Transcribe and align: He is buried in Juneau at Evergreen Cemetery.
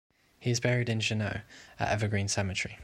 He 0.39 0.49
is 0.49 0.59
buried 0.59 0.89
in 0.89 0.99
Juneau 0.99 1.41
at 1.79 1.89
Evergreen 1.89 2.27
Cemetery. 2.27 2.79